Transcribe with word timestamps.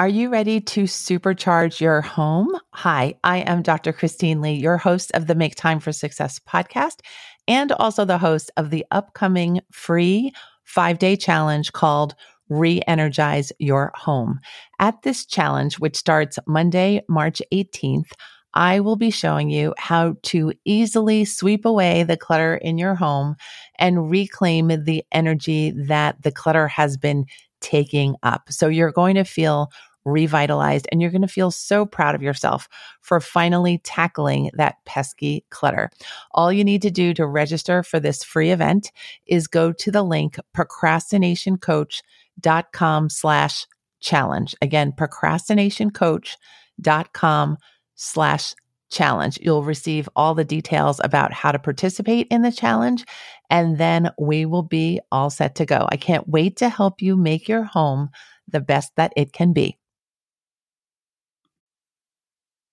Are 0.00 0.08
you 0.08 0.30
ready 0.30 0.62
to 0.62 0.84
supercharge 0.84 1.78
your 1.78 2.00
home? 2.00 2.48
Hi, 2.72 3.16
I 3.22 3.40
am 3.40 3.60
Dr. 3.60 3.92
Christine 3.92 4.40
Li, 4.40 4.52
your 4.54 4.78
host 4.78 5.10
of 5.12 5.26
the 5.26 5.34
Make 5.34 5.56
Time 5.56 5.78
for 5.78 5.92
Success 5.92 6.40
podcast, 6.48 7.00
and 7.46 7.70
also 7.72 8.06
the 8.06 8.16
host 8.16 8.50
of 8.56 8.70
the 8.70 8.86
upcoming 8.92 9.60
free 9.70 10.32
five 10.64 10.98
day 10.98 11.16
challenge 11.16 11.74
called 11.74 12.14
Re 12.48 12.80
Energize 12.88 13.52
Your 13.58 13.92
Home. 13.94 14.40
At 14.78 15.02
this 15.02 15.26
challenge, 15.26 15.78
which 15.78 15.98
starts 15.98 16.38
Monday, 16.46 17.02
March 17.06 17.42
18th, 17.52 18.12
I 18.54 18.80
will 18.80 18.96
be 18.96 19.10
showing 19.10 19.50
you 19.50 19.74
how 19.76 20.16
to 20.22 20.54
easily 20.64 21.26
sweep 21.26 21.66
away 21.66 22.04
the 22.04 22.16
clutter 22.16 22.56
in 22.56 22.78
your 22.78 22.94
home 22.94 23.36
and 23.78 24.10
reclaim 24.10 24.68
the 24.82 25.04
energy 25.12 25.72
that 25.72 26.22
the 26.22 26.32
clutter 26.32 26.68
has 26.68 26.96
been 26.96 27.26
taking 27.60 28.16
up. 28.22 28.50
So 28.50 28.68
you're 28.68 28.90
going 28.90 29.16
to 29.16 29.24
feel 29.24 29.70
revitalized, 30.04 30.86
and 30.90 31.00
you're 31.00 31.10
going 31.10 31.22
to 31.22 31.28
feel 31.28 31.50
so 31.50 31.86
proud 31.86 32.14
of 32.14 32.22
yourself 32.22 32.68
for 33.00 33.18
finally 33.20 33.78
tackling 33.78 34.50
that 34.54 34.76
pesky 34.84 35.44
clutter. 35.50 35.90
All 36.32 36.52
you 36.52 36.64
need 36.64 36.82
to 36.82 36.90
do 36.90 37.14
to 37.14 37.26
register 37.26 37.82
for 37.82 37.98
this 38.00 38.22
free 38.24 38.50
event 38.50 38.92
is 39.26 39.46
go 39.46 39.72
to 39.72 39.90
the 39.90 40.02
link 40.02 40.36
procrastinationcoach.com 40.56 43.10
slash 43.10 43.66
challenge. 44.00 44.56
Again, 44.62 44.92
procrastinationcoach.com 44.92 47.56
slash 47.94 48.54
challenge. 48.90 49.38
You'll 49.40 49.62
receive 49.62 50.08
all 50.16 50.34
the 50.34 50.44
details 50.44 51.00
about 51.02 51.32
how 51.32 51.52
to 51.52 51.58
participate 51.58 52.26
in 52.30 52.42
the 52.42 52.52
challenge, 52.52 53.04
and 53.48 53.78
then 53.78 54.10
we 54.18 54.44
will 54.46 54.64
be 54.64 55.00
all 55.12 55.30
set 55.30 55.54
to 55.56 55.66
go. 55.66 55.88
I 55.90 55.96
can't 55.96 56.28
wait 56.28 56.56
to 56.56 56.68
help 56.68 57.00
you 57.00 57.16
make 57.16 57.48
your 57.48 57.64
home 57.64 58.10
the 58.48 58.60
best 58.60 58.96
that 58.96 59.12
it 59.16 59.32
can 59.32 59.52
be. 59.52 59.79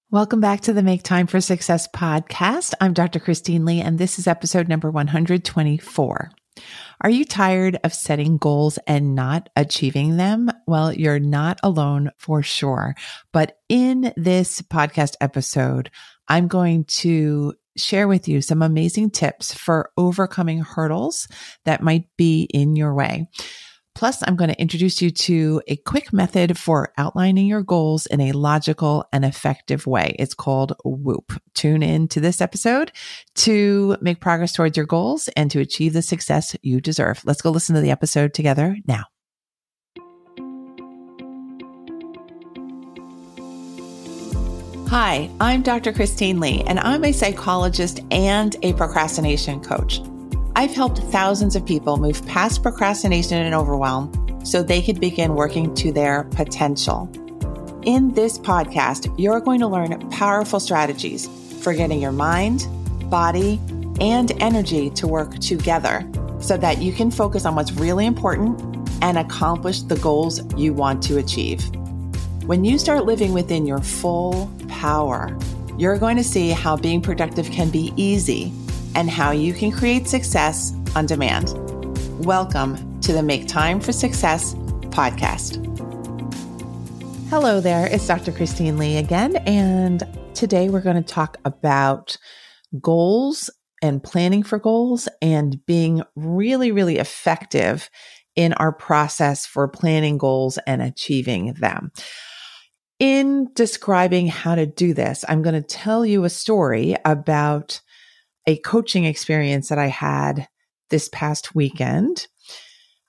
Welcome 0.10 0.40
back 0.40 0.62
to 0.62 0.72
the 0.72 0.84
Make 0.84 1.04
Time 1.04 1.28
for 1.28 1.42
Success 1.42 1.86
podcast. 1.90 2.74
I'm 2.80 2.94
Dr. 2.94 3.20
Christine 3.20 3.66
Li, 3.66 3.82
and 3.82 4.00
this 4.00 4.18
is 4.20 4.26
episode 4.26 4.70
number 4.70 4.90
124. 4.90 6.32
Are 7.02 7.10
you 7.10 7.26
tired 7.26 7.78
of 7.84 7.94
setting 7.94 8.38
goals 8.38 8.80
and 8.88 9.16
not 9.16 9.50
achieving 9.58 10.16
them? 10.16 10.50
Well, 10.66 10.94
you're 10.94 11.20
not 11.20 11.60
alone 11.62 12.12
for 12.18 12.42
sure. 12.42 12.96
But 13.34 13.58
in 13.68 14.14
this 14.16 14.62
podcast 14.62 15.16
episode, 15.20 15.92
I'm 16.30 16.48
going 16.48 16.86
to 16.86 17.56
share 17.76 18.08
with 18.08 18.30
you 18.30 18.42
some 18.42 18.62
amazing 18.62 19.12
tips 19.12 19.54
for 19.54 19.92
overcoming 19.98 20.62
hurdles 20.62 21.28
that 21.66 21.84
might 21.84 22.06
be 22.16 22.44
in 22.44 22.78
your 22.78 22.94
way. 22.94 23.28
Plus, 23.98 24.22
I'm 24.28 24.36
going 24.36 24.52
to 24.52 24.62
introduce 24.62 25.02
you 25.02 25.10
to 25.10 25.60
a 25.68 25.76
quick 25.78 26.14
method 26.14 26.56
for 26.56 26.94
outlining 27.00 27.48
your 27.48 27.64
goals 27.64 28.06
in 28.06 28.22
a 28.22 28.32
logical 28.32 29.04
and 29.12 29.26
effective 29.26 29.88
way. 29.88 30.16
It's 30.20 30.36
called 30.36 30.74
WOOP. 30.86 31.34
Tune 31.56 31.82
in 31.82 32.08
to 32.10 32.20
this 32.20 32.40
episode 32.40 32.92
to 33.38 33.98
make 34.00 34.22
progress 34.22 34.54
towards 34.54 34.78
your 34.78 34.86
goals 34.86 35.30
and 35.30 35.50
to 35.50 35.62
achieve 35.62 35.94
the 35.94 36.04
success 36.04 36.56
you 36.62 36.80
deserve. 36.80 37.24
Let's 37.26 37.42
go 37.42 37.50
listen 37.50 37.74
to 37.74 37.82
the 37.82 37.90
episode 37.90 38.36
together 38.36 38.78
now. 38.86 39.06
Hi, 44.90 45.28
I'm 45.40 45.64
Dr. 45.64 45.92
Christine 45.92 46.40
Li, 46.40 46.64
and 46.68 46.80
I'm 46.82 47.04
a 47.04 47.12
psychologist 47.12 48.02
and 48.12 48.56
a 48.62 48.74
procrastination 48.74 49.60
coach. 49.60 50.02
I've 50.58 50.74
helped 50.74 50.98
thousands 50.98 51.56
of 51.56 51.64
people 51.68 51.98
move 51.98 52.26
past 52.26 52.64
procrastination 52.64 53.38
and 53.38 53.54
overwhelm 53.54 54.42
so 54.44 54.64
they 54.64 54.82
could 54.82 55.00
begin 55.00 55.36
working 55.36 55.76
to 55.76 55.92
their 55.92 56.24
potential. 56.24 57.08
In 57.84 58.12
this 58.16 58.40
podcast, 58.40 59.14
you're 59.20 59.40
going 59.40 59.60
to 59.60 59.68
learn 59.68 60.10
powerful 60.10 60.60
strategies 60.60 61.30
for 61.62 61.76
getting 61.76 62.02
your 62.02 62.12
mind, 62.12 62.66
body, 63.04 63.60
and 64.02 64.32
energy 64.42 64.90
to 64.90 65.06
work 65.06 65.38
together 65.38 66.10
so 66.40 66.58
that 66.58 66.80
you 66.80 66.92
can 66.92 67.12
focus 67.12 67.46
on 67.46 67.54
what's 67.54 67.74
really 67.74 68.08
important 68.08 68.60
and 69.04 69.20
accomplish 69.20 69.84
the 69.84 69.98
goals 69.98 70.42
you 70.56 70.74
want 70.74 71.04
to 71.04 71.20
achieve. 71.20 71.70
When 72.48 72.66
you 72.66 72.80
start 72.80 73.06
living 73.06 73.32
within 73.32 73.68
your 73.68 73.84
full 73.84 74.52
power, 74.70 75.38
you're 75.78 76.00
going 76.00 76.18
to 76.18 76.24
see 76.24 76.50
how 76.50 76.76
being 76.76 77.00
productive 77.00 77.52
can 77.52 77.70
be 77.70 77.94
easy 77.96 78.52
and 78.98 79.12
how 79.12 79.30
you 79.30 79.54
can 79.54 79.72
create 79.72 80.08
success 80.08 80.74
on 80.96 81.06
demand. 81.06 81.54
Welcome 82.26 83.00
to 83.02 83.14
the 83.14 83.22
Make 83.22 83.48
Time 83.48 83.80
for 83.80 83.92
Success 83.92 84.56
podcast. 84.90 85.64
Hello 87.30 87.62
there, 87.62 87.86
it's 87.86 88.08
Dr. 88.08 88.32
Christine 88.32 88.80
Li 88.80 88.98
again, 88.98 89.36
and 89.36 90.04
today 90.34 90.70
we're 90.70 90.82
going 90.82 90.96
to 90.96 91.04
talk 91.04 91.38
about 91.46 92.18
goals 92.82 93.52
and 93.84 94.02
planning 94.02 94.42
for 94.42 94.58
goals 94.58 95.08
and 95.22 95.64
being 95.68 96.02
really, 96.16 96.72
really 96.72 96.98
effective 96.98 97.92
in 98.36 98.54
our 98.54 98.72
process 98.72 99.46
for 99.46 99.68
planning 99.68 100.18
goals 100.18 100.58
and 100.66 100.82
achieving 100.82 101.54
them. 101.54 101.92
In 102.98 103.50
describing 103.54 104.26
how 104.26 104.56
to 104.56 104.66
do 104.66 104.96
this, 104.96 105.24
I'm 105.30 105.44
going 105.44 105.54
to 105.54 105.62
tell 105.62 106.04
you 106.04 106.24
a 106.24 106.32
story 106.32 106.96
about 107.06 107.80
a 108.48 108.58
coaching 108.58 109.04
experience 109.04 109.70
that 109.70 109.78
I 109.78 109.88
had 109.88 110.48
this 110.90 111.10
past 111.10 111.54
weekend. 111.54 112.28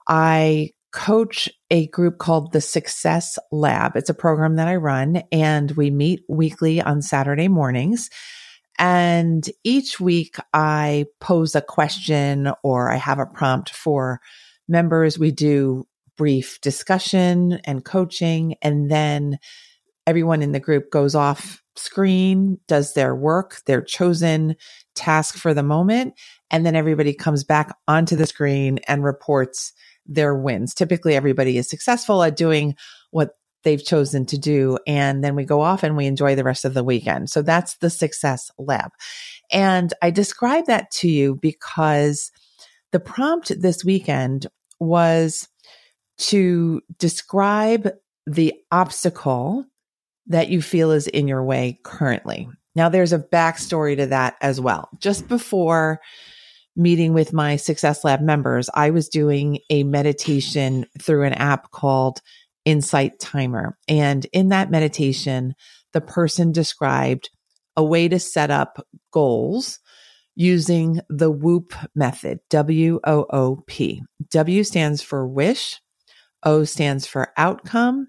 I 0.09 0.73
coach 0.93 1.49
a 1.71 1.87
group 1.89 2.19
called 2.19 2.53
the 2.53 2.61
Success 2.61 3.39
Lab. 3.53 3.97
It's 3.97 4.11
a 4.11 4.15
program 4.15 4.57
that 4.57 4.69
I 4.69 4.77
run 4.77 5.23
and 5.31 5.71
we 5.73 5.91
meet 5.91 6.23
weekly 6.29 6.81
on 6.81 7.03
Saturday 7.03 7.47
mornings. 7.47 8.11
And 8.79 9.49
each 9.65 10.01
week 10.01 10.37
I 10.53 11.07
pose 11.21 11.55
a 11.55 11.61
question 11.61 12.51
or 12.63 12.91
I 12.91 12.97
have 12.97 13.19
a 13.19 13.27
prompt 13.27 13.71
for 13.71 14.21
members. 14.67 15.19
We 15.19 15.31
do 15.31 15.87
brief 16.17 16.61
discussion 16.61 17.61
and 17.65 17.85
coaching 17.85 18.57
and 18.63 18.91
then 18.91 19.39
everyone 20.07 20.43
in 20.43 20.53
the 20.53 20.61
group 20.61 20.91
goes 20.91 21.15
off 21.15 21.63
screen, 21.79 22.59
does 22.69 22.95
their 22.95 23.15
work, 23.15 23.63
their 23.67 23.83
chosen 23.83 24.57
task 24.95 25.37
for 25.37 25.55
the 25.55 25.63
moment, 25.63 26.15
and 26.51 26.67
then 26.67 26.77
everybody 26.77 27.15
comes 27.15 27.45
back 27.45 27.75
onto 27.87 28.17
the 28.17 28.27
screen 28.27 28.81
and 28.89 29.05
reports 29.05 29.73
their 30.07 30.35
wins. 30.35 30.75
Typically, 30.75 31.15
everybody 31.15 31.59
is 31.59 31.69
successful 31.69 32.23
at 32.23 32.37
doing 32.37 32.75
what 33.11 33.31
they've 33.65 33.85
chosen 33.85 34.25
to 34.27 34.39
do. 34.39 34.79
And 34.87 35.23
then 35.23 35.35
we 35.35 35.45
go 35.45 35.61
off 35.61 35.83
and 35.83 35.97
we 35.97 36.07
enjoy 36.07 36.35
the 36.35 36.45
rest 36.45 36.65
of 36.65 36.75
the 36.75 36.85
weekend. 36.85 37.31
So 37.31 37.43
that's 37.43 37.77
the 37.79 37.91
success 37.91 38.51
lab. 38.59 38.93
And 39.51 39.93
I 40.01 40.11
describe 40.11 40.67
that 40.67 40.91
to 40.93 41.09
you 41.09 41.35
because 41.35 42.31
the 42.93 43.01
prompt 43.01 43.61
this 43.61 43.85
weekend 43.85 44.47
was 44.81 45.49
to 46.19 46.81
describe 46.99 47.91
the 48.27 48.55
obstacle 48.71 49.65
that 50.29 50.49
you 50.49 50.63
feel 50.63 50.91
is 50.91 51.07
in 51.07 51.27
your 51.27 51.43
way 51.43 51.81
currently. 51.85 52.49
Now, 52.75 52.89
there's 52.89 53.13
a 53.13 53.19
backstory 53.19 53.97
to 53.97 54.07
that 54.07 54.37
as 54.41 54.61
well. 54.61 54.89
Just 55.01 55.27
before 55.27 56.01
meeting 56.77 57.13
with 57.13 57.33
my 57.33 57.57
Success 57.57 58.05
Lab 58.05 58.21
members, 58.21 58.71
I 58.73 58.91
was 58.91 59.09
doing 59.09 59.59
a 59.69 59.83
meditation 59.83 60.87
through 61.01 61.25
an 61.25 61.33
app 61.33 61.71
called 61.73 62.21
Insight 62.65 63.19
Timer. 63.19 63.77
And 63.89 64.27
in 64.33 64.51
that 64.51 64.71
meditation, 64.71 65.55
the 65.93 66.01
person 66.01 66.53
described 66.53 67.31
a 67.77 67.83
way 67.83 68.07
to 68.09 68.21
set 68.21 68.51
up 68.51 68.87
goals 69.13 69.81
using 70.37 71.01
the 71.09 71.33
WOOP 71.33 71.73
method, 71.97 72.39
W 72.51 73.01
O 73.05 73.27
O 73.31 73.65
P. 73.67 74.03
W 74.31 74.63
stands 74.63 75.03
for 75.03 75.27
wish, 75.27 75.81
O 76.45 76.63
stands 76.63 77.07
for 77.07 77.33
outcome, 77.37 78.07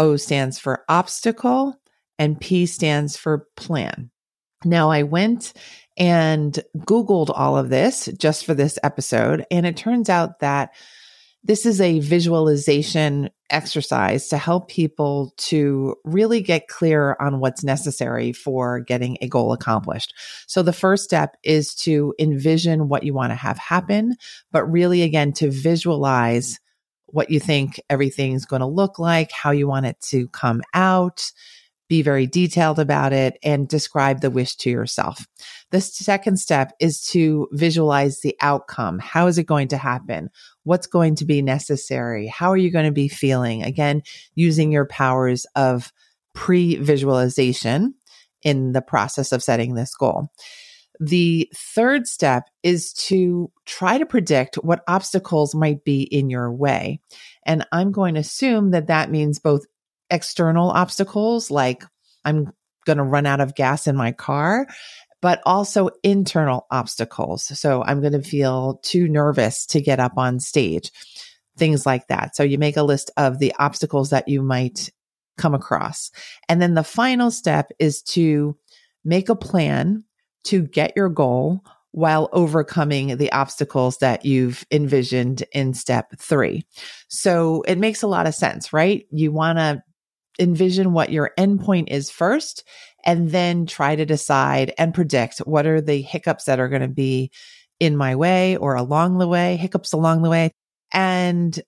O 0.00 0.16
stands 0.16 0.58
for 0.58 0.84
obstacle, 0.88 1.78
and 2.18 2.40
P 2.40 2.66
stands 2.66 3.16
for 3.16 3.46
plan. 3.56 4.10
Now, 4.64 4.90
I 4.90 5.04
went 5.04 5.52
and 5.96 6.58
Googled 6.78 7.30
all 7.34 7.56
of 7.56 7.68
this 7.68 8.08
just 8.18 8.44
for 8.44 8.54
this 8.54 8.78
episode, 8.82 9.44
and 9.50 9.66
it 9.66 9.76
turns 9.76 10.08
out 10.08 10.40
that 10.40 10.70
this 11.44 11.64
is 11.64 11.80
a 11.80 12.00
visualization 12.00 13.30
exercise 13.50 14.28
to 14.28 14.38
help 14.38 14.68
people 14.68 15.32
to 15.36 15.96
really 16.04 16.40
get 16.40 16.68
clear 16.68 17.16
on 17.20 17.40
what's 17.40 17.64
necessary 17.64 18.32
for 18.32 18.80
getting 18.80 19.18
a 19.20 19.28
goal 19.28 19.52
accomplished. 19.52 20.14
So 20.46 20.62
the 20.62 20.72
first 20.72 21.04
step 21.04 21.36
is 21.42 21.74
to 21.76 22.14
envision 22.18 22.88
what 22.88 23.02
you 23.02 23.12
want 23.12 23.32
to 23.32 23.36
have 23.36 23.58
happen, 23.58 24.16
but 24.50 24.64
really 24.64 25.02
again 25.02 25.32
to 25.34 25.50
visualize 25.50 26.58
what 27.12 27.30
you 27.30 27.40
think 27.40 27.80
everything's 27.88 28.46
going 28.46 28.60
to 28.60 28.66
look 28.66 28.98
like, 28.98 29.32
how 29.32 29.50
you 29.50 29.68
want 29.68 29.86
it 29.86 30.00
to 30.08 30.28
come 30.28 30.62
out, 30.74 31.32
be 31.88 32.02
very 32.02 32.26
detailed 32.26 32.78
about 32.78 33.12
it 33.12 33.36
and 33.42 33.68
describe 33.68 34.20
the 34.20 34.30
wish 34.30 34.54
to 34.54 34.70
yourself. 34.70 35.26
The 35.72 35.80
second 35.80 36.38
step 36.38 36.72
is 36.78 37.04
to 37.06 37.48
visualize 37.50 38.20
the 38.20 38.36
outcome. 38.40 39.00
How 39.00 39.26
is 39.26 39.38
it 39.38 39.46
going 39.46 39.68
to 39.68 39.76
happen? 39.76 40.30
What's 40.62 40.86
going 40.86 41.16
to 41.16 41.24
be 41.24 41.42
necessary? 41.42 42.28
How 42.28 42.50
are 42.50 42.56
you 42.56 42.70
going 42.70 42.86
to 42.86 42.92
be 42.92 43.08
feeling? 43.08 43.64
Again, 43.64 44.02
using 44.36 44.70
your 44.70 44.86
powers 44.86 45.46
of 45.56 45.92
pre 46.32 46.76
visualization 46.76 47.94
in 48.42 48.70
the 48.70 48.82
process 48.82 49.32
of 49.32 49.42
setting 49.42 49.74
this 49.74 49.94
goal. 49.94 50.30
The 51.00 51.50
third 51.56 52.06
step 52.06 52.44
is 52.62 52.92
to 53.08 53.50
try 53.64 53.96
to 53.96 54.04
predict 54.04 54.56
what 54.56 54.84
obstacles 54.86 55.54
might 55.54 55.82
be 55.82 56.02
in 56.02 56.28
your 56.28 56.52
way. 56.52 57.00
And 57.46 57.66
I'm 57.72 57.90
going 57.90 58.14
to 58.14 58.20
assume 58.20 58.72
that 58.72 58.88
that 58.88 59.10
means 59.10 59.38
both 59.38 59.64
external 60.10 60.70
obstacles, 60.70 61.50
like 61.50 61.84
I'm 62.24 62.52
going 62.84 62.98
to 62.98 63.02
run 63.02 63.24
out 63.24 63.40
of 63.40 63.54
gas 63.54 63.86
in 63.86 63.96
my 63.96 64.12
car, 64.12 64.66
but 65.22 65.40
also 65.46 65.88
internal 66.02 66.66
obstacles. 66.70 67.44
So 67.58 67.82
I'm 67.82 68.00
going 68.00 68.12
to 68.12 68.22
feel 68.22 68.80
too 68.82 69.08
nervous 69.08 69.64
to 69.66 69.80
get 69.80 70.00
up 70.00 70.18
on 70.18 70.38
stage, 70.38 70.92
things 71.56 71.86
like 71.86 72.08
that. 72.08 72.36
So 72.36 72.42
you 72.42 72.58
make 72.58 72.76
a 72.76 72.82
list 72.82 73.10
of 73.16 73.38
the 73.38 73.54
obstacles 73.58 74.10
that 74.10 74.28
you 74.28 74.42
might 74.42 74.90
come 75.38 75.54
across. 75.54 76.10
And 76.46 76.60
then 76.60 76.74
the 76.74 76.84
final 76.84 77.30
step 77.30 77.70
is 77.78 78.02
to 78.02 78.58
make 79.02 79.30
a 79.30 79.34
plan 79.34 80.04
to 80.44 80.62
get 80.62 80.92
your 80.96 81.08
goal 81.08 81.62
while 81.92 82.28
overcoming 82.32 83.16
the 83.16 83.32
obstacles 83.32 83.98
that 83.98 84.24
you've 84.24 84.64
envisioned 84.70 85.42
in 85.52 85.74
step 85.74 86.12
three. 86.18 86.64
So 87.08 87.62
it 87.62 87.78
makes 87.78 88.02
a 88.02 88.06
lot 88.08 88.26
of 88.26 88.34
sense, 88.34 88.72
right? 88.72 89.06
You 89.10 89.32
want 89.32 89.58
to 89.58 89.82
envision 90.38 90.92
what 90.92 91.10
your 91.10 91.32
endpoint 91.38 91.88
is 91.88 92.10
first 92.10 92.64
and 93.04 93.30
then 93.30 93.66
try 93.66 93.96
to 93.96 94.06
decide 94.06 94.72
and 94.78 94.94
predict 94.94 95.38
what 95.40 95.66
are 95.66 95.80
the 95.80 96.00
hiccups 96.00 96.44
that 96.44 96.60
are 96.60 96.68
going 96.68 96.82
to 96.82 96.88
be 96.88 97.30
in 97.80 97.96
my 97.96 98.14
way 98.14 98.56
or 98.56 98.74
along 98.74 99.18
the 99.18 99.28
way, 99.28 99.56
hiccups 99.56 99.92
along 99.92 100.22
the 100.22 100.30
way. 100.30 100.52
And 100.92 101.58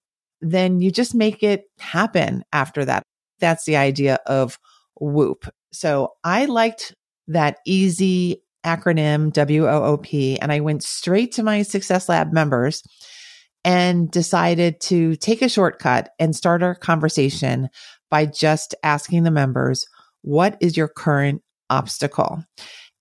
then 0.41 0.81
you 0.81 0.91
just 0.91 1.15
make 1.15 1.43
it 1.43 1.65
happen 1.79 2.45
after 2.53 2.85
that. 2.85 3.03
That's 3.41 3.65
the 3.65 3.77
idea 3.77 4.19
of 4.27 4.59
WOOP. 5.01 5.49
So 5.73 6.13
I 6.23 6.45
liked 6.45 6.95
that 7.29 7.59
easy 7.67 8.43
acronym 8.65 9.33
W 9.33 9.69
O 9.69 9.85
O 9.85 9.97
P 9.97 10.39
and 10.39 10.53
I 10.53 10.61
went 10.61 10.83
straight 10.83 11.33
to 11.33 11.43
my 11.43 11.63
Success 11.63 12.09
Lab 12.09 12.33
members 12.33 12.83
and 13.65 14.11
decided 14.11 14.81
to 14.81 15.17
take 15.17 15.43
a 15.43 15.49
shortcut 15.49 16.11
and 16.19 16.35
start 16.35 16.63
our 16.63 16.75
conversation 16.75 17.69
by 18.11 18.27
just 18.27 18.75
asking 18.83 19.23
the 19.23 19.31
members, 19.31 19.87
what 20.23 20.57
is 20.61 20.77
your 20.77 20.89
current 20.89 21.43
obstacle? 21.71 22.45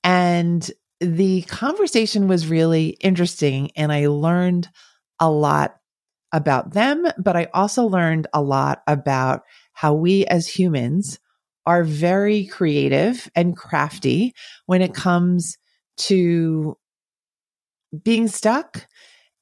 And 0.04 0.70
the 1.00 1.42
conversation 1.44 2.28
was 2.28 2.48
really 2.48 2.90
interesting 3.02 3.72
and 3.76 3.92
I 3.92 4.08
learned 4.08 4.70
a 5.20 5.30
lot 5.30 5.76
about 6.32 6.74
them, 6.74 7.06
but 7.18 7.36
I 7.36 7.48
also 7.54 7.86
learned 7.86 8.28
a 8.34 8.42
lot 8.42 8.82
about 8.88 9.42
how 9.74 9.94
we 9.94 10.26
as 10.26 10.48
humans 10.48 11.20
are 11.66 11.84
very 11.84 12.46
creative 12.46 13.30
and 13.36 13.56
crafty 13.56 14.34
when 14.66 14.82
it 14.82 14.94
comes 14.94 15.58
to 15.98 16.78
being 18.04 18.28
stuck 18.28 18.88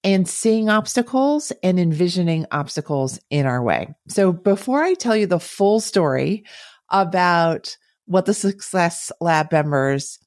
and 0.04 0.28
seeing 0.28 0.70
obstacles 0.70 1.52
and 1.62 1.80
envisioning 1.80 2.46
obstacles 2.52 3.20
in 3.30 3.46
our 3.46 3.62
way. 3.62 3.94
So 4.08 4.32
before 4.32 4.84
I 4.84 4.94
tell 4.94 5.16
you 5.16 5.28
the 5.28 5.40
full 5.40 5.80
story 5.80 6.46
about 6.90 7.76
what 8.06 8.26
the 8.26 8.34
Success 8.34 9.12
Lab 9.22 9.52
members 9.52 10.20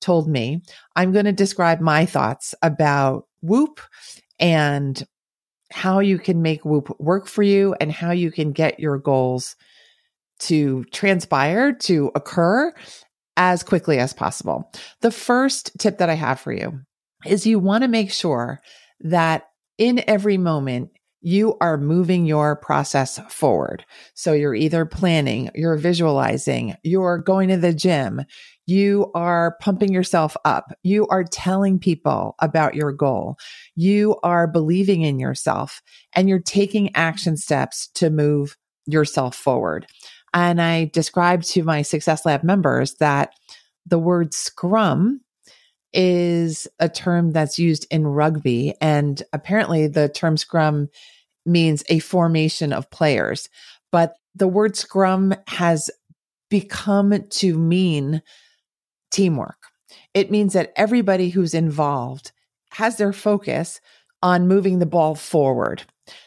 told 0.00 0.28
me, 0.28 0.62
I'm 0.96 1.12
going 1.12 1.24
to 1.26 1.32
describe 1.32 1.80
my 1.80 2.06
thoughts 2.06 2.54
about 2.62 3.26
WOOP 3.42 3.80
and 4.38 5.02
how 5.70 6.00
you 6.00 6.18
can 6.18 6.42
make 6.42 6.64
WOOP 6.64 6.98
work 6.98 7.28
for 7.28 7.42
you 7.42 7.74
and 7.80 7.92
how 7.92 8.10
you 8.10 8.30
can 8.30 8.52
get 8.52 8.80
your 8.80 8.98
goals 8.98 9.56
to 10.40 10.84
transpire, 10.92 11.72
to 11.72 12.10
occur 12.14 12.72
as 13.36 13.62
quickly 13.62 13.98
as 13.98 14.12
possible. 14.12 14.70
The 15.00 15.10
first 15.10 15.72
tip 15.78 15.98
that 15.98 16.10
I 16.10 16.14
have 16.14 16.40
for 16.40 16.52
you 16.52 16.80
is 17.26 17.46
you 17.46 17.58
want 17.58 17.82
to 17.82 17.88
make 17.88 18.10
sure 18.10 18.60
that 19.00 19.44
in 19.78 20.02
every 20.06 20.36
moment, 20.36 20.90
you 21.22 21.56
are 21.60 21.76
moving 21.76 22.24
your 22.24 22.56
process 22.56 23.20
forward. 23.28 23.84
So 24.14 24.32
you're 24.32 24.54
either 24.54 24.86
planning, 24.86 25.50
you're 25.54 25.76
visualizing, 25.76 26.76
you're 26.82 27.18
going 27.18 27.50
to 27.50 27.58
the 27.58 27.74
gym, 27.74 28.22
you 28.66 29.10
are 29.14 29.56
pumping 29.60 29.92
yourself 29.92 30.36
up, 30.44 30.72
you 30.82 31.06
are 31.08 31.24
telling 31.24 31.78
people 31.78 32.36
about 32.38 32.74
your 32.74 32.92
goal, 32.92 33.36
you 33.74 34.16
are 34.22 34.46
believing 34.46 35.02
in 35.02 35.18
yourself, 35.18 35.82
and 36.14 36.28
you're 36.28 36.40
taking 36.40 36.94
action 36.96 37.36
steps 37.36 37.88
to 37.94 38.08
move 38.08 38.56
yourself 38.86 39.36
forward. 39.36 39.86
And 40.32 40.60
I 40.60 40.86
described 40.86 41.44
to 41.50 41.62
my 41.62 41.82
Success 41.82 42.24
Lab 42.24 42.42
members 42.42 42.94
that 42.96 43.34
the 43.86 43.98
word 43.98 44.32
scrum 44.34 45.20
is 45.92 46.68
a 46.78 46.88
term 46.88 47.32
that's 47.32 47.58
used 47.58 47.86
in 47.90 48.06
rugby. 48.06 48.74
And 48.80 49.22
apparently 49.32 49.88
the 49.88 50.08
term 50.08 50.36
scrum 50.36 50.88
means 51.44 51.82
a 51.88 51.98
formation 51.98 52.72
of 52.72 52.90
players. 52.90 53.48
But 53.90 54.14
the 54.34 54.48
word 54.48 54.76
scrum 54.76 55.34
has 55.48 55.90
become 56.48 57.24
to 57.28 57.58
mean 57.58 58.22
teamwork. 59.10 59.56
It 60.14 60.30
means 60.30 60.52
that 60.52 60.72
everybody 60.76 61.30
who's 61.30 61.54
involved 61.54 62.32
has 62.72 62.96
their 62.96 63.12
focus 63.12 63.80
on 64.22 64.48
moving 64.48 64.78
the 64.78 64.86
ball 64.86 65.14
forward 65.14 65.82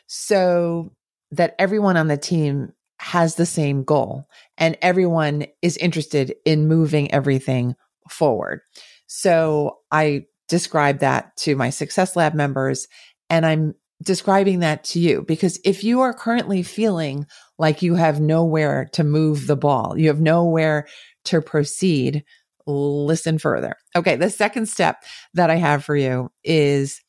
so 0.07 0.91
that 1.31 1.55
everyone 1.59 1.97
on 1.97 2.07
the 2.07 2.17
team 2.17 2.73
has 3.03 3.35
the 3.35 3.45
same 3.45 3.83
goal 3.83 4.25
and 4.57 4.77
everyone 4.81 5.45
is 5.61 5.75
interested 5.77 6.33
in 6.45 6.69
moving 6.69 7.11
everything 7.11 7.75
forward. 8.09 8.61
So 9.07 9.79
I 9.91 10.23
describe 10.47 10.99
that 10.99 11.35
to 11.37 11.57
my 11.57 11.69
Success 11.69 12.15
Lab 12.15 12.33
members 12.33 12.87
and 13.29 13.45
I'm 13.45 13.75
describing 14.01 14.59
that 14.59 14.85
to 14.85 14.99
you 14.99 15.21
because 15.27 15.59
if 15.65 15.83
you 15.83 15.99
are 15.99 16.13
currently 16.13 16.63
feeling 16.63 17.25
like 17.57 17.81
you 17.81 17.95
have 17.95 18.21
nowhere 18.21 18.87
to 18.93 19.03
move 19.03 19.47
the 19.47 19.57
ball, 19.57 19.97
you 19.97 20.07
have 20.07 20.21
nowhere 20.21 20.87
to 21.25 21.41
proceed, 21.41 22.23
listen 22.65 23.37
further. 23.37 23.75
Okay. 23.97 24.15
The 24.15 24.29
second 24.29 24.69
step 24.69 25.03
that 25.33 25.49
I 25.49 25.55
have 25.55 25.83
for 25.83 25.95
you 25.95 26.29
is 26.45 27.01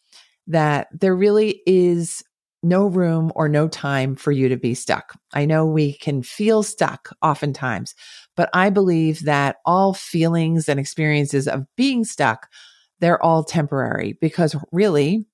that 0.49 0.89
there 0.93 1.15
really 1.15 1.63
is 1.67 2.25
no 2.65 2.87
room 2.87 3.31
or 3.35 3.49
no 3.49 3.69
time 3.69 4.17
for 4.17 4.33
you 4.33 4.49
to 4.49 4.57
be 4.57 4.75
stuck. 4.75 5.19
I 5.33 5.45
know 5.45 5.67
we 5.67 5.97
can 5.99 6.23
feel 6.23 6.63
stuck 6.63 7.11
oftentimes, 7.23 7.95
but 8.37 8.49
I 8.53 8.71
believe 8.71 9.25
that 9.25 9.57
all 9.65 9.95
feelings 9.95 10.69
and 10.69 10.81
experiences 10.81 11.47
of 11.47 11.65
being 11.77 12.05
stuck, 12.05 12.49
they're 13.01 13.23
all 13.23 13.45
temporary 13.45 14.17
because 14.21 14.57
really 14.73 15.27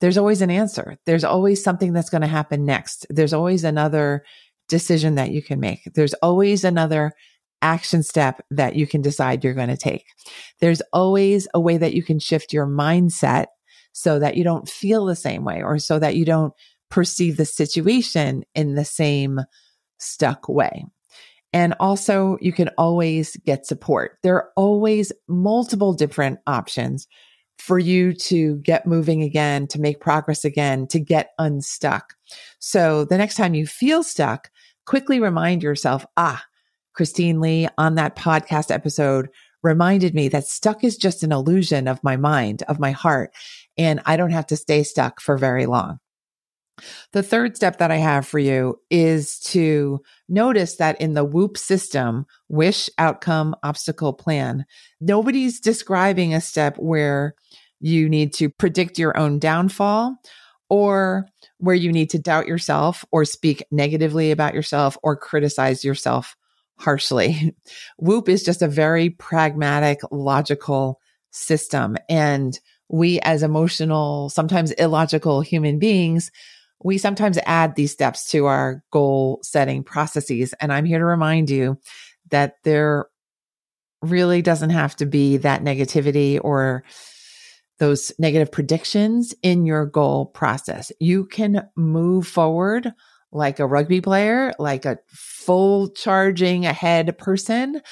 there's 0.00 0.18
always 0.18 0.42
an 0.42 0.50
answer. 0.50 0.96
There's 1.06 1.24
always 1.24 1.62
something 1.62 1.92
that's 1.92 2.10
going 2.10 2.22
to 2.22 2.26
happen 2.26 2.64
next. 2.64 3.06
There's 3.08 3.32
always 3.32 3.64
another 3.64 4.24
decision 4.68 5.14
that 5.14 5.30
you 5.30 5.42
can 5.42 5.60
make. 5.60 5.80
There's 5.94 6.14
always 6.14 6.64
another 6.64 7.12
action 7.62 8.02
step 8.02 8.40
that 8.50 8.76
you 8.76 8.86
can 8.86 9.00
decide 9.00 9.42
you're 9.42 9.54
going 9.54 9.68
to 9.68 9.76
take. 9.76 10.04
There's 10.60 10.82
always 10.92 11.48
a 11.54 11.60
way 11.60 11.78
that 11.78 11.94
you 11.94 12.02
can 12.02 12.18
shift 12.18 12.52
your 12.52 12.66
mindset 12.66 13.46
so 13.96 14.18
that 14.18 14.36
you 14.36 14.44
don't 14.44 14.68
feel 14.68 15.06
the 15.06 15.16
same 15.16 15.42
way 15.42 15.62
or 15.62 15.78
so 15.78 15.98
that 15.98 16.16
you 16.16 16.26
don't 16.26 16.52
perceive 16.90 17.38
the 17.38 17.46
situation 17.46 18.44
in 18.54 18.74
the 18.74 18.84
same 18.84 19.40
stuck 19.96 20.50
way. 20.50 20.84
And 21.54 21.72
also, 21.80 22.36
you 22.42 22.52
can 22.52 22.68
always 22.76 23.38
get 23.46 23.64
support. 23.64 24.18
There 24.22 24.34
are 24.34 24.50
always 24.54 25.12
multiple 25.28 25.94
different 25.94 26.40
options 26.46 27.08
for 27.58 27.78
you 27.78 28.12
to 28.12 28.56
get 28.56 28.86
moving 28.86 29.22
again, 29.22 29.66
to 29.68 29.80
make 29.80 29.98
progress 29.98 30.44
again, 30.44 30.86
to 30.88 31.00
get 31.00 31.30
unstuck. 31.38 32.16
So 32.58 33.06
the 33.06 33.16
next 33.16 33.36
time 33.36 33.54
you 33.54 33.66
feel 33.66 34.02
stuck, 34.02 34.50
quickly 34.84 35.20
remind 35.20 35.62
yourself, 35.62 36.04
ah, 36.18 36.44
Christine 36.92 37.40
Li 37.40 37.66
on 37.78 37.94
that 37.94 38.14
podcast 38.14 38.70
episode 38.70 39.30
reminded 39.62 40.14
me 40.14 40.28
that 40.28 40.46
stuck 40.46 40.84
is 40.84 40.98
just 40.98 41.22
an 41.22 41.32
illusion 41.32 41.88
of 41.88 42.04
my 42.04 42.18
mind, 42.18 42.62
of 42.68 42.78
my 42.78 42.90
heart 42.90 43.32
and 43.78 44.00
I 44.06 44.16
don't 44.16 44.30
have 44.30 44.46
to 44.46 44.56
stay 44.56 44.82
stuck 44.82 45.20
for 45.20 45.36
very 45.36 45.66
long. 45.66 45.98
The 47.12 47.22
third 47.22 47.56
step 47.56 47.78
that 47.78 47.90
I 47.90 47.96
have 47.96 48.26
for 48.26 48.38
you 48.38 48.78
is 48.90 49.38
to 49.40 50.00
notice 50.28 50.76
that 50.76 51.00
in 51.00 51.14
the 51.14 51.24
WOOP 51.24 51.56
system, 51.56 52.26
wish, 52.48 52.90
outcome, 52.98 53.56
obstacle, 53.62 54.12
plan, 54.12 54.66
nobody's 55.00 55.58
describing 55.58 56.34
a 56.34 56.40
step 56.40 56.76
where 56.76 57.34
you 57.80 58.08
need 58.08 58.34
to 58.34 58.50
predict 58.50 58.98
your 58.98 59.16
own 59.16 59.38
downfall 59.38 60.16
or 60.68 61.26
where 61.58 61.74
you 61.74 61.92
need 61.92 62.10
to 62.10 62.18
doubt 62.18 62.46
yourself 62.46 63.04
or 63.10 63.24
speak 63.24 63.62
negatively 63.70 64.30
about 64.30 64.54
yourself 64.54 64.98
or 65.02 65.16
criticize 65.16 65.84
yourself 65.84 66.36
harshly. 66.78 67.54
WOOP 68.00 68.28
is 68.28 68.42
just 68.42 68.62
a 68.62 68.68
very 68.68 69.10
pragmatic, 69.10 70.00
logical 70.10 71.00
system. 71.30 71.96
And 72.08 72.58
we 72.88 73.20
as 73.20 73.42
emotional, 73.42 74.28
sometimes 74.28 74.72
illogical 74.72 75.40
human 75.40 75.78
beings, 75.78 76.30
we 76.82 76.98
sometimes 76.98 77.38
add 77.46 77.74
these 77.74 77.92
steps 77.92 78.30
to 78.30 78.46
our 78.46 78.82
goal 78.92 79.40
setting 79.42 79.82
processes. 79.82 80.54
And 80.60 80.72
I'm 80.72 80.84
here 80.84 80.98
to 80.98 81.04
remind 81.04 81.50
you 81.50 81.78
that 82.30 82.54
there 82.64 83.06
really 84.02 84.42
doesn't 84.42 84.70
have 84.70 84.94
to 84.96 85.06
be 85.06 85.38
that 85.38 85.62
negativity 85.62 86.38
or 86.42 86.84
those 87.78 88.12
negative 88.18 88.52
predictions 88.52 89.34
in 89.42 89.66
your 89.66 89.86
goal 89.86 90.26
process. 90.26 90.92
You 91.00 91.26
can 91.26 91.68
move 91.76 92.26
forward 92.26 92.92
like 93.32 93.58
a 93.58 93.66
rugby 93.66 94.00
player, 94.00 94.52
like 94.58 94.84
a 94.84 94.98
full 95.08 95.88
charging 95.90 96.64
ahead 96.64 97.18
person, 97.18 97.82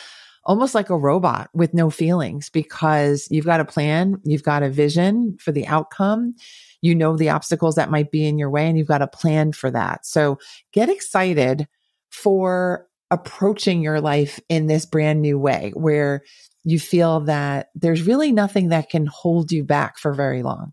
almost 0.46 0.74
like 0.74 0.90
a 0.90 0.96
robot 0.96 1.48
with 1.54 1.74
no 1.74 1.90
feelings 1.90 2.50
because 2.50 3.26
you've 3.30 3.46
got 3.46 3.60
a 3.60 3.64
plan, 3.64 4.20
you've 4.24 4.42
got 4.42 4.62
a 4.62 4.70
vision 4.70 5.36
for 5.40 5.52
the 5.52 5.66
outcome. 5.66 6.34
You 6.82 6.94
know 6.94 7.16
the 7.16 7.30
obstacles 7.30 7.76
that 7.76 7.90
might 7.90 8.10
be 8.10 8.26
in 8.26 8.36
your 8.36 8.50
way 8.50 8.68
and 8.68 8.76
you've 8.76 8.88
got 8.88 9.02
a 9.02 9.06
plan 9.06 9.52
for 9.52 9.70
that. 9.70 10.04
So 10.04 10.38
get 10.72 10.90
excited 10.90 11.66
for 12.10 12.86
approaching 13.10 13.80
your 13.80 14.00
life 14.00 14.38
in 14.48 14.66
this 14.66 14.84
brand 14.84 15.22
new 15.22 15.38
way 15.38 15.72
where 15.74 16.22
you 16.64 16.78
feel 16.78 17.20
that 17.20 17.68
there's 17.74 18.02
really 18.02 18.32
nothing 18.32 18.68
that 18.68 18.90
can 18.90 19.06
hold 19.06 19.52
you 19.52 19.64
back 19.64 19.98
for 19.98 20.12
very 20.12 20.42
long. 20.42 20.72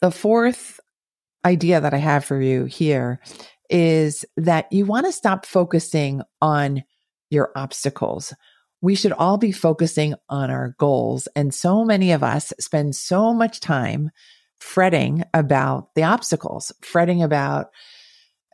The 0.00 0.10
fourth 0.10 0.78
idea 1.44 1.80
that 1.80 1.94
I 1.94 1.98
have 1.98 2.24
for 2.24 2.40
you 2.40 2.64
here 2.64 3.20
is 3.70 4.24
that 4.36 4.72
you 4.72 4.84
want 4.84 5.06
to 5.06 5.12
stop 5.12 5.46
focusing 5.46 6.22
on 6.42 6.82
your 7.30 7.50
obstacles. 7.56 8.34
We 8.82 8.94
should 8.94 9.12
all 9.12 9.36
be 9.36 9.52
focusing 9.52 10.14
on 10.28 10.50
our 10.50 10.74
goals. 10.78 11.28
And 11.36 11.54
so 11.54 11.84
many 11.84 12.12
of 12.12 12.22
us 12.22 12.52
spend 12.58 12.96
so 12.96 13.32
much 13.32 13.60
time 13.60 14.10
fretting 14.58 15.24
about 15.32 15.94
the 15.94 16.02
obstacles, 16.02 16.72
fretting 16.82 17.22
about 17.22 17.70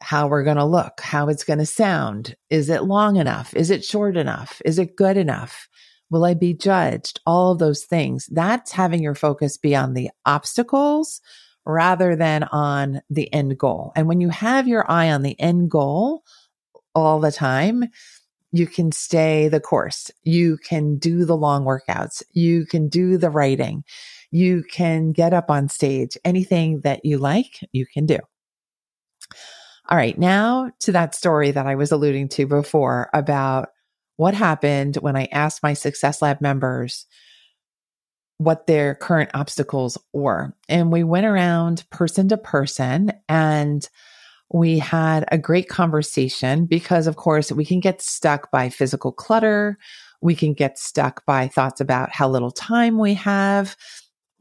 how 0.00 0.28
we're 0.28 0.44
going 0.44 0.56
to 0.56 0.64
look, 0.64 1.00
how 1.00 1.28
it's 1.28 1.44
going 1.44 1.58
to 1.58 1.66
sound. 1.66 2.36
Is 2.50 2.68
it 2.68 2.84
long 2.84 3.16
enough? 3.16 3.54
Is 3.54 3.70
it 3.70 3.84
short 3.84 4.16
enough? 4.16 4.60
Is 4.64 4.78
it 4.78 4.96
good 4.96 5.16
enough? 5.16 5.68
Will 6.10 6.24
I 6.24 6.34
be 6.34 6.54
judged? 6.54 7.20
All 7.26 7.52
of 7.52 7.58
those 7.58 7.84
things. 7.84 8.26
That's 8.26 8.72
having 8.72 9.02
your 9.02 9.14
focus 9.14 9.56
be 9.56 9.74
on 9.74 9.94
the 9.94 10.10
obstacles 10.24 11.20
rather 11.64 12.14
than 12.14 12.44
on 12.44 13.00
the 13.10 13.32
end 13.32 13.58
goal. 13.58 13.92
And 13.96 14.06
when 14.06 14.20
you 14.20 14.28
have 14.28 14.68
your 14.68 14.88
eye 14.88 15.10
on 15.10 15.22
the 15.22 15.38
end 15.40 15.70
goal 15.70 16.22
all 16.94 17.18
the 17.18 17.32
time, 17.32 17.86
you 18.56 18.66
can 18.66 18.92
stay 18.92 19.48
the 19.48 19.60
course. 19.60 20.10
You 20.22 20.56
can 20.56 20.98
do 20.98 21.24
the 21.24 21.36
long 21.36 21.64
workouts. 21.64 22.22
You 22.32 22.64
can 22.66 22.88
do 22.88 23.18
the 23.18 23.30
writing. 23.30 23.84
You 24.30 24.64
can 24.70 25.12
get 25.12 25.34
up 25.34 25.50
on 25.50 25.68
stage. 25.68 26.16
Anything 26.24 26.80
that 26.80 27.04
you 27.04 27.18
like, 27.18 27.60
you 27.72 27.86
can 27.86 28.06
do. 28.06 28.18
All 29.88 29.96
right. 29.96 30.18
Now 30.18 30.70
to 30.80 30.92
that 30.92 31.14
story 31.14 31.50
that 31.50 31.66
I 31.66 31.74
was 31.74 31.92
alluding 31.92 32.28
to 32.30 32.46
before 32.46 33.08
about 33.12 33.68
what 34.16 34.34
happened 34.34 34.96
when 34.96 35.16
I 35.16 35.28
asked 35.30 35.62
my 35.62 35.74
Success 35.74 36.22
Lab 36.22 36.40
members 36.40 37.06
what 38.38 38.66
their 38.66 38.94
current 38.94 39.30
obstacles 39.34 39.98
were. 40.12 40.54
And 40.68 40.90
we 40.90 41.04
went 41.04 41.26
around 41.26 41.84
person 41.90 42.28
to 42.28 42.36
person 42.36 43.12
and 43.28 43.88
we 44.52 44.78
had 44.78 45.24
a 45.32 45.38
great 45.38 45.68
conversation 45.68 46.66
because, 46.66 47.06
of 47.06 47.16
course, 47.16 47.50
we 47.50 47.64
can 47.64 47.80
get 47.80 48.00
stuck 48.00 48.50
by 48.50 48.68
physical 48.68 49.12
clutter. 49.12 49.76
We 50.20 50.34
can 50.34 50.54
get 50.54 50.78
stuck 50.78 51.24
by 51.26 51.48
thoughts 51.48 51.80
about 51.80 52.12
how 52.12 52.28
little 52.28 52.52
time 52.52 52.98
we 52.98 53.14
have. 53.14 53.76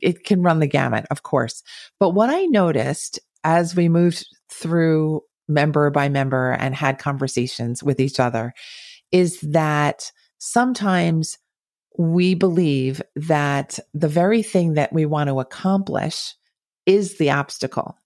It 0.01 0.23
can 0.23 0.43
run 0.43 0.59
the 0.59 0.67
gamut, 0.67 1.05
of 1.09 1.23
course. 1.23 1.63
But 1.99 2.11
what 2.11 2.29
I 2.29 2.45
noticed 2.45 3.19
as 3.43 3.75
we 3.75 3.89
moved 3.89 4.25
through 4.49 5.21
member 5.47 5.89
by 5.89 6.09
member 6.09 6.51
and 6.51 6.75
had 6.75 6.99
conversations 6.99 7.83
with 7.83 7.99
each 7.99 8.19
other 8.19 8.53
is 9.11 9.39
that 9.41 10.11
sometimes 10.37 11.37
we 11.97 12.35
believe 12.35 13.01
that 13.15 13.79
the 13.93 14.07
very 14.07 14.43
thing 14.43 14.73
that 14.73 14.91
we 14.91 15.05
want 15.05 15.29
to 15.29 15.39
accomplish 15.39 16.35
is 16.85 17.17
the 17.17 17.31
obstacle. 17.31 17.97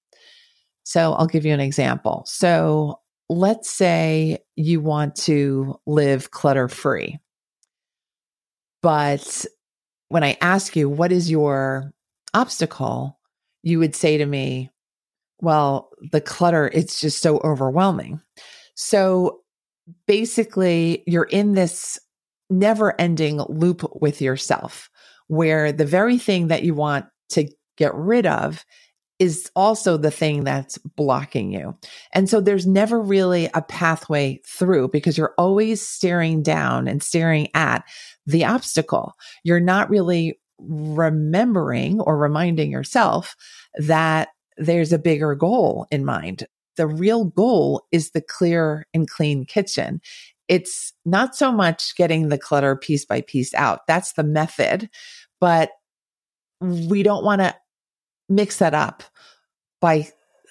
So 0.90 1.14
I'll 1.14 1.28
give 1.28 1.46
you 1.46 1.54
an 1.54 1.60
example. 1.60 2.24
So 2.26 3.00
let's 3.30 3.70
say 3.70 4.40
you 4.56 4.82
want 4.82 5.16
to 5.18 5.80
live 5.86 6.32
clutter 6.32 6.68
free. 6.68 7.20
But 8.82 9.46
when 10.08 10.24
I 10.24 10.36
ask 10.42 10.76
you, 10.76 10.90
what 10.90 11.12
is 11.12 11.30
your 11.30 11.92
obstacle? 12.34 13.20
You 13.62 13.78
would 13.78 13.96
say 13.96 14.18
to 14.18 14.26
me, 14.26 14.72
well, 15.44 15.92
the 16.12 16.22
clutter, 16.22 16.72
it's 16.74 17.00
just 17.00 17.22
so 17.22 17.38
overwhelming. 17.44 18.20
So 18.74 19.42
basically, 20.08 21.04
you're 21.06 21.26
in 21.26 21.54
this 21.54 22.00
never 22.50 23.00
ending 23.00 23.44
loop 23.48 23.84
with 24.02 24.24
yourself 24.24 24.90
where 25.28 25.72
the 25.72 25.86
very 25.86 26.18
thing 26.18 26.48
that 26.48 26.64
you 26.64 26.74
want 26.74 27.06
to 27.30 27.48
get 27.78 27.94
rid 27.94 28.26
of 28.26 28.66
is 29.20 29.52
also 29.56 29.98
the 29.98 30.12
thing 30.12 30.46
that's 30.46 30.78
blocking 30.78 31.52
you. 31.52 31.78
And 32.14 32.30
so 32.30 32.40
there's 32.40 32.66
never 32.66 33.02
really 33.02 33.50
a 33.54 33.62
pathway 33.62 34.42
through 34.48 34.88
because 34.90 35.18
you're 35.18 35.36
always 35.38 35.86
staring 35.86 36.42
down 36.42 36.88
and 36.88 37.04
staring 37.04 37.50
at 37.54 37.84
the 38.26 38.46
obstacle. 38.46 39.14
You're 39.44 39.60
not 39.60 39.90
really 39.90 40.40
remembering 40.58 42.00
or 42.02 42.18
reminding 42.18 42.72
yourself 42.72 43.36
that 43.76 44.30
there's 44.58 44.94
a 44.94 45.00
bigger 45.00 45.36
goal 45.36 45.86
in 45.92 46.06
mind. 46.06 46.46
The 46.78 46.88
real 46.88 47.26
goal 47.26 47.86
is 47.92 48.12
the 48.12 48.22
clear 48.22 48.88
and 48.94 49.10
clean 49.10 49.46
kitchen. 49.46 50.02
It's 50.48 50.94
not 51.06 51.36
so 51.36 51.52
much 51.52 51.96
getting 51.96 52.30
the 52.30 52.38
clutter 52.38 52.76
piece 52.76 53.06
by 53.06 53.22
piece 53.22 53.54
out. 53.54 53.86
That's 53.86 54.14
the 54.14 54.24
method, 54.24 54.90
but 55.40 55.72
we 56.62 57.04
don't 57.04 57.24
want 57.24 57.42
to 57.42 57.56
mix 58.30 58.58
that 58.58 58.74
up 58.74 59.04
by 59.82 60.08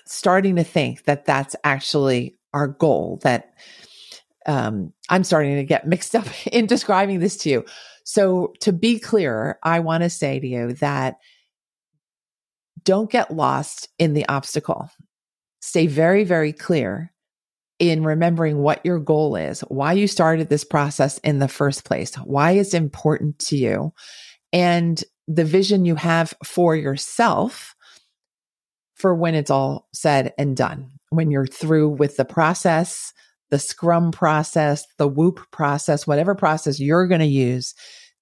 starting 0.07 0.57
to 0.57 0.65
think 0.65 1.05
that 1.05 1.25
that's 1.25 1.55
actually 1.65 2.37
our 2.53 2.69
goal 2.69 3.21
that 3.23 3.53
um, 4.47 4.93
I'm 5.11 5.25
starting 5.25 5.57
to 5.57 5.65
get 5.65 5.87
mixed 5.87 6.17
up 6.17 6.27
in 6.47 6.67
describing 6.67 7.21
this 7.21 7.37
to 7.39 7.51
you. 7.51 7.65
So 8.05 8.55
to 8.61 8.73
be 8.73 8.99
clear, 8.99 9.59
I 9.63 9.81
want 9.81 10.03
to 10.03 10.11
say 10.11 10.41
to 10.41 10.47
you 10.47 10.73
that 10.75 11.17
don't 12.85 13.11
get 13.11 13.35
lost 13.35 13.89
in 13.99 14.15
the 14.15 14.27
obstacle. 14.29 14.91
Stay 15.61 15.87
very, 15.87 16.25
very 16.25 16.53
clear 16.53 17.13
in 17.79 18.03
remembering 18.03 18.59
what 18.59 18.85
your 18.85 18.99
goal 18.99 19.37
is, 19.37 19.61
why 19.61 19.93
you 19.93 20.07
started 20.07 20.49
this 20.49 20.65
process 20.65 21.19
in 21.19 21.39
the 21.39 21.49
first 21.49 21.85
place, 21.85 22.15
why 22.17 22.53
it's 22.53 22.75
important 22.75 23.39
to 23.39 23.57
you, 23.57 23.93
and 24.53 25.05
the 25.29 25.45
vision 25.45 25.85
you 25.85 25.95
have 25.95 26.35
for 26.43 26.75
yourself 26.75 27.77
for 28.95 29.15
when 29.15 29.35
it's 29.37 29.51
all 29.51 29.89
said 29.93 30.33
and 30.37 30.57
done. 30.57 30.91
When 31.11 31.31
you're 31.31 31.47
through 31.47 31.91
with 31.91 32.17
the 32.17 32.25
process, 32.25 33.13
the 33.51 33.59
scrum 33.59 34.11
process, 34.11 34.85
the 34.99 35.09
WOOP 35.09 35.41
process, 35.53 36.07
whatever 36.07 36.35
process 36.35 36.81
you're 36.81 37.07
going 37.07 37.21
to 37.21 37.27
use 37.27 37.75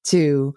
to 0.04 0.54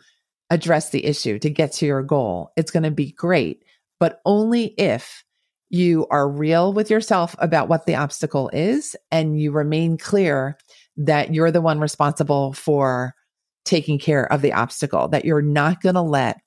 address 0.50 0.90
the 0.90 1.06
issue, 1.06 1.40
to 1.40 1.50
get 1.50 1.72
to 1.74 1.86
your 1.86 2.04
goal, 2.04 2.52
it's 2.58 2.72
going 2.72 2.84
to 2.84 2.92
be 2.92 3.14
great 3.14 3.64
but 4.00 4.22
only 4.26 4.68
if 4.78 5.24
you 5.70 6.08
are 6.10 6.28
real 6.28 6.74
with 6.74 6.90
yourself 6.90 7.36
about 7.40 7.70
what 7.70 7.86
the 7.86 7.96
obstacle 7.96 8.50
is 8.54 8.96
and 9.12 9.40
you 9.40 9.52
remain 9.52 9.98
clear 9.98 10.58
that 10.98 11.34
you're 11.34 11.52
the 11.52 11.62
one 11.62 11.80
responsible 11.80 12.54
for 12.54 13.14
taking 13.66 14.00
care 14.00 14.32
of 14.32 14.42
the 14.42 14.54
obstacle, 14.54 15.08
that 15.10 15.26
you're 15.26 15.42
not 15.42 15.82
going 15.82 15.96
to 15.96 16.02
let 16.02 16.40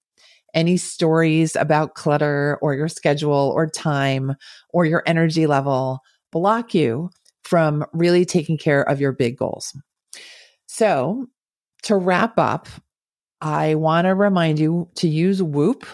any 0.55 0.77
stories 0.77 1.57
about 1.57 1.95
clutter 1.95 2.59
or 2.61 2.75
your 2.75 2.89
schedule 2.89 3.53
or 3.55 3.67
time 3.67 4.35
or 4.71 4.85
your 4.85 5.03
energy 5.07 5.47
level 5.47 6.01
block 6.31 6.75
you 6.75 7.11
from 7.43 7.85
really 7.93 8.25
taking 8.25 8.59
care 8.59 8.83
of 8.83 9.01
your 9.01 9.13
big 9.13 9.37
goals. 9.37 9.77
So, 10.67 11.27
to 11.85 11.97
wrap 11.97 12.39
up, 12.39 12.69
I 13.41 13.75
want 13.75 14.07
to 14.07 14.15
remind 14.15 14.59
you 14.59 14.89
to 14.97 15.09
use 15.09 15.43
WOOP 15.43 15.85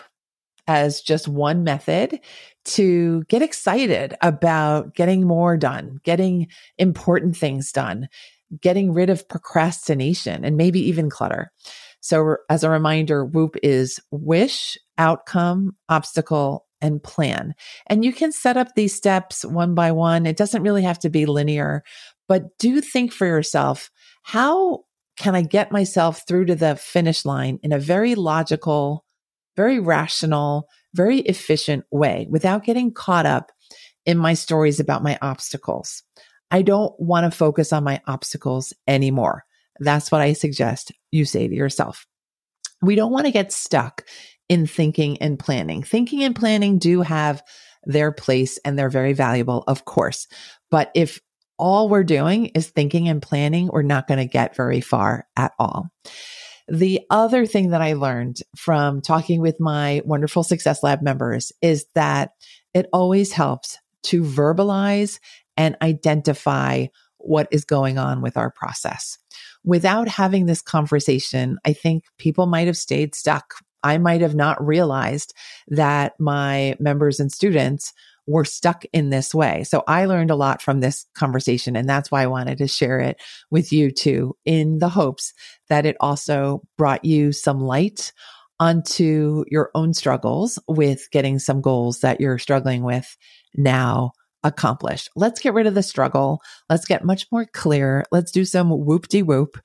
as 0.66 1.00
just 1.00 1.26
one 1.26 1.64
method 1.64 2.20
to 2.66 3.24
get 3.24 3.40
excited 3.40 4.14
about 4.20 4.94
getting 4.94 5.26
more 5.26 5.56
done, 5.56 5.98
getting 6.04 6.46
important 6.76 7.36
things 7.36 7.72
done, 7.72 8.08
getting 8.60 8.92
rid 8.92 9.10
of 9.10 9.28
procrastination 9.28 10.44
and 10.44 10.56
maybe 10.56 10.80
even 10.80 11.10
clutter. 11.10 11.50
So 12.00 12.36
as 12.48 12.64
a 12.64 12.70
reminder, 12.70 13.24
WOOP 13.24 13.56
is 13.62 14.00
wish, 14.10 14.78
outcome, 14.96 15.76
obstacle, 15.88 16.66
and 16.80 17.02
plan. 17.02 17.54
And 17.88 18.04
you 18.04 18.12
can 18.12 18.32
set 18.32 18.56
up 18.56 18.74
these 18.74 18.94
steps 18.94 19.44
one 19.44 19.74
by 19.74 19.90
one. 19.90 20.26
It 20.26 20.36
doesn't 20.36 20.62
really 20.62 20.82
have 20.82 20.98
to 21.00 21.10
be 21.10 21.26
linear, 21.26 21.82
but 22.28 22.56
do 22.58 22.80
think 22.80 23.12
for 23.12 23.26
yourself, 23.26 23.90
how 24.22 24.84
can 25.16 25.34
I 25.34 25.42
get 25.42 25.72
myself 25.72 26.22
through 26.28 26.44
to 26.46 26.54
the 26.54 26.76
finish 26.76 27.24
line 27.24 27.58
in 27.62 27.72
a 27.72 27.78
very 27.78 28.14
logical, 28.14 29.04
very 29.56 29.80
rational, 29.80 30.68
very 30.94 31.20
efficient 31.20 31.84
way 31.90 32.28
without 32.30 32.64
getting 32.64 32.92
caught 32.92 33.26
up 33.26 33.50
in 34.06 34.16
my 34.16 34.34
stories 34.34 34.78
about 34.78 35.02
my 35.02 35.18
obstacles? 35.20 36.04
I 36.50 36.62
don't 36.62 36.92
want 36.98 37.30
to 37.30 37.36
focus 37.36 37.72
on 37.72 37.84
my 37.84 38.00
obstacles 38.06 38.72
anymore. 38.86 39.44
That's 39.80 40.10
what 40.10 40.20
I 40.20 40.32
suggest 40.32 40.92
you 41.10 41.24
say 41.24 41.48
to 41.48 41.54
yourself. 41.54 42.06
We 42.82 42.94
don't 42.94 43.12
want 43.12 43.26
to 43.26 43.32
get 43.32 43.52
stuck 43.52 44.04
in 44.48 44.66
thinking 44.66 45.18
and 45.18 45.38
planning. 45.38 45.82
Thinking 45.82 46.22
and 46.22 46.34
planning 46.34 46.78
do 46.78 47.02
have 47.02 47.42
their 47.84 48.12
place 48.12 48.58
and 48.64 48.78
they're 48.78 48.90
very 48.90 49.12
valuable, 49.12 49.64
of 49.66 49.84
course. 49.84 50.26
But 50.70 50.90
if 50.94 51.20
all 51.58 51.88
we're 51.88 52.04
doing 52.04 52.46
is 52.46 52.68
thinking 52.68 53.08
and 53.08 53.20
planning, 53.20 53.68
we're 53.72 53.82
not 53.82 54.06
going 54.06 54.18
to 54.18 54.32
get 54.32 54.56
very 54.56 54.80
far 54.80 55.26
at 55.36 55.52
all. 55.58 55.88
The 56.68 57.00
other 57.10 57.46
thing 57.46 57.70
that 57.70 57.80
I 57.80 57.94
learned 57.94 58.38
from 58.56 59.00
talking 59.00 59.40
with 59.40 59.58
my 59.58 60.02
wonderful 60.04 60.42
Success 60.42 60.82
Lab 60.82 61.02
members 61.02 61.50
is 61.62 61.86
that 61.94 62.32
it 62.74 62.86
always 62.92 63.32
helps 63.32 63.78
to 64.04 64.22
verbalize 64.22 65.18
and 65.58 65.76
identify 65.82 66.86
what 67.18 67.48
is 67.50 67.64
going 67.64 67.98
on 67.98 68.22
with 68.22 68.36
our 68.38 68.50
process. 68.50 69.18
Without 69.64 70.08
having 70.08 70.46
this 70.46 70.62
conversation, 70.62 71.58
I 71.66 71.74
think 71.74 72.04
people 72.16 72.46
might 72.46 72.68
have 72.68 72.76
stayed 72.76 73.14
stuck. 73.14 73.56
I 73.82 73.98
might 73.98 74.22
have 74.22 74.34
not 74.34 74.64
realized 74.64 75.34
that 75.68 76.14
my 76.18 76.76
members 76.78 77.20
and 77.20 77.30
students 77.30 77.92
were 78.26 78.44
stuck 78.44 78.84
in 78.92 79.10
this 79.10 79.34
way. 79.34 79.64
So 79.64 79.82
I 79.88 80.04
learned 80.04 80.30
a 80.30 80.36
lot 80.36 80.62
from 80.62 80.80
this 80.80 81.06
conversation. 81.14 81.76
And 81.76 81.88
that's 81.88 82.10
why 82.10 82.22
I 82.22 82.26
wanted 82.26 82.58
to 82.58 82.68
share 82.68 83.00
it 83.00 83.20
with 83.50 83.72
you 83.72 83.90
too, 83.90 84.36
in 84.44 84.78
the 84.78 84.88
hopes 84.88 85.32
that 85.68 85.86
it 85.86 85.96
also 86.00 86.62
brought 86.76 87.04
you 87.04 87.32
some 87.32 87.58
light 87.58 88.12
onto 88.60 89.44
your 89.50 89.70
own 89.74 89.94
struggles 89.94 90.58
with 90.68 91.08
getting 91.10 91.38
some 91.38 91.60
goals 91.60 92.00
that 92.00 92.20
you're 92.20 92.38
struggling 92.38 92.82
with 92.82 93.16
now 93.54 94.12
accomplished. 94.44 95.10
Let's 95.16 95.40
get 95.40 95.54
rid 95.54 95.66
of 95.66 95.74
the 95.74 95.82
struggle. 95.82 96.40
Let's 96.68 96.86
get 96.86 97.04
much 97.04 97.26
more 97.32 97.46
clear. 97.46 98.04
Let's 98.12 98.30
do 98.30 98.44
some 98.44 98.70
whoop 98.70 99.08
de 99.08 99.22
whoop 99.22 99.58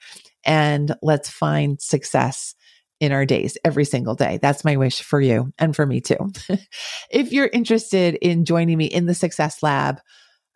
and 0.46 0.96
let's 1.02 1.30
find 1.30 1.82
success 1.82 2.56
in 3.00 3.12
our 3.12 3.26
days 3.26 3.58
every 3.66 3.86
single 3.86 4.16
day. 4.16 4.40
That's 4.42 4.64
my 4.64 4.78
wish 4.78 5.02
for 5.02 5.20
you 5.20 5.52
and 5.60 5.76
for 5.76 5.86
me 5.86 6.02
too. 6.02 6.32
if 7.12 7.32
you're 7.32 7.50
interested 7.52 8.16
in 8.16 8.46
joining 8.46 8.78
me 8.78 8.86
in 8.86 9.06
the 9.06 9.14
Success 9.14 9.62
Lab, 9.62 10.00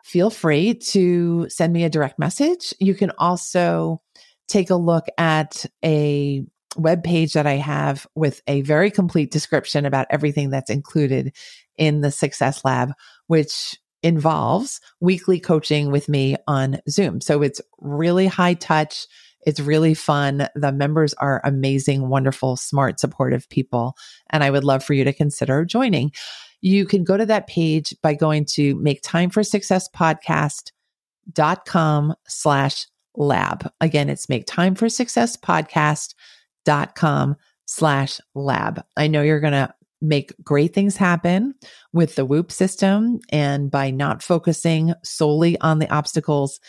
feel 0.03 0.29
free 0.29 0.75
to 0.75 1.47
send 1.49 1.73
me 1.73 1.83
a 1.83 1.89
direct 1.89 2.17
message. 2.17 2.73
You 2.79 2.95
can 2.95 3.11
also 3.17 4.01
take 4.47 4.69
a 4.69 4.75
look 4.75 5.07
at 5.17 5.65
a 5.83 6.45
web 6.77 7.03
page 7.03 7.33
that 7.33 7.47
I 7.47 7.55
have 7.55 8.07
with 8.15 8.41
a 8.47 8.61
very 8.61 8.91
complete 8.91 9.31
description 9.31 9.85
about 9.85 10.07
everything 10.09 10.49
that's 10.49 10.69
included 10.69 11.35
in 11.77 12.01
the 12.01 12.11
Success 12.11 12.63
Lab, 12.63 12.93
which 13.27 13.75
involves 14.07 14.81
weekly 15.01 15.39
coaching 15.39 15.91
with 15.91 16.07
me 16.07 16.37
on 16.47 16.79
Zoom. 16.89 17.19
So 17.19 17.41
it's 17.41 17.59
really 17.79 18.25
high 18.25 18.53
touch. 18.53 19.05
It's 19.45 19.59
really 19.59 19.93
fun. 19.93 20.47
The 20.55 20.71
members 20.71 21.13
are 21.15 21.41
amazing, 21.43 22.07
wonderful, 22.07 22.55
smart, 22.55 23.01
supportive 23.01 23.49
people. 23.49 23.97
And 24.29 24.45
I 24.45 24.49
would 24.49 24.63
love 24.63 24.81
for 24.81 24.93
you 24.93 25.03
to 25.03 25.11
consider 25.11 25.65
joining. 25.65 26.13
You 26.61 26.85
can 26.85 27.03
go 27.03 27.17
to 27.17 27.25
that 27.25 27.47
page 27.47 27.93
by 28.01 28.13
going 28.13 28.45
to 28.53 28.75
make 28.75 29.01
time 29.03 29.29
for 29.29 29.43
success 29.43 29.89
podcast.com 29.93 32.13
slash 32.27 32.87
lab. 33.15 33.69
Again, 33.81 34.09
it's 34.09 34.29
make 34.29 34.45
time 34.47 34.73
for 34.73 34.87
success 34.87 35.35
podcast.com 35.35 37.35
slash 37.65 38.21
lab. 38.33 38.85
I 38.95 39.07
know 39.07 39.21
you're 39.21 39.41
going 39.41 39.51
to 39.51 39.73
make 40.01 40.33
great 40.43 40.73
things 40.73 40.97
happen 40.97 41.55
with 41.93 42.15
the 42.15 42.25
WOOP 42.25 42.51
system 42.51 43.19
and 43.31 43.71
by 43.71 43.89
not 43.91 44.21
focusing 44.21 44.93
solely 45.03 45.59
on 45.59 45.79
the 45.79 45.89
obstacles 45.89 46.59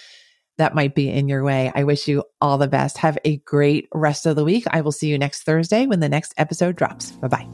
that 0.58 0.74
might 0.74 0.94
be 0.94 1.08
in 1.08 1.28
your 1.28 1.44
way. 1.44 1.72
I 1.74 1.84
wish 1.84 2.08
you 2.08 2.24
all 2.40 2.58
the 2.58 2.68
best. 2.68 2.98
Have 2.98 3.16
a 3.24 3.38
great 3.38 3.88
rest 3.94 4.26
of 4.26 4.36
the 4.36 4.44
week. 4.44 4.64
I 4.70 4.80
will 4.80 4.92
see 4.92 5.08
you 5.08 5.16
next 5.16 5.44
Thursday 5.44 5.86
when 5.86 6.00
the 6.00 6.08
next 6.08 6.34
episode 6.36 6.76
drops. 6.76 7.12
Bye 7.12 7.28
bye. 7.28 7.48